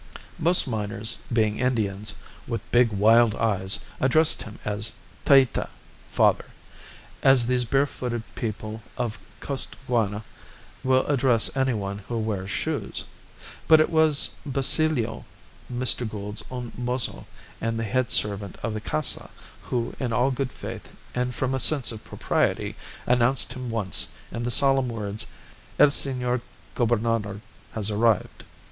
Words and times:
Most 0.39 0.67
miners 0.67 1.19
being 1.31 1.59
Indians, 1.59 2.15
with 2.47 2.71
big 2.71 2.91
wild 2.91 3.35
eyes, 3.35 3.81
addressed 3.99 4.41
him 4.41 4.57
as 4.65 4.93
Taita 5.27 5.69
(father), 6.09 6.45
as 7.21 7.45
these 7.45 7.65
barefooted 7.65 8.23
people 8.33 8.81
of 8.97 9.19
Costaguana 9.41 10.23
will 10.83 11.05
address 11.05 11.55
anybody 11.55 11.99
who 12.07 12.17
wears 12.17 12.49
shoes; 12.49 13.03
but 13.67 13.79
it 13.79 13.91
was 13.91 14.31
Basilio, 14.43 15.23
Mr. 15.71 16.09
Gould's 16.09 16.43
own 16.49 16.71
mozo 16.75 17.27
and 17.61 17.77
the 17.77 17.83
head 17.83 18.09
servant 18.09 18.57
of 18.63 18.73
the 18.73 18.81
Casa, 18.81 19.29
who, 19.61 19.93
in 19.99 20.11
all 20.11 20.31
good 20.31 20.51
faith 20.51 20.95
and 21.13 21.35
from 21.35 21.53
a 21.53 21.59
sense 21.59 21.91
of 21.91 22.03
propriety, 22.03 22.75
announced 23.05 23.53
him 23.53 23.69
once 23.69 24.07
in 24.31 24.41
the 24.45 24.49
solemn 24.49 24.89
words, 24.89 25.27
"El 25.77 25.91
Senor 25.91 26.41
Gobernador 26.73 27.41
has 27.73 27.91
arrived." 27.91 28.43